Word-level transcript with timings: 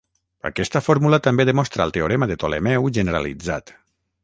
Aquesta 0.49 0.79
fórmula 0.85 1.19
també 1.27 1.45
demostra 1.51 1.85
el 1.87 1.95
teorema 1.99 2.29
de 2.33 2.39
Ptolemeu 2.41 2.91
generalitzat. 2.99 3.75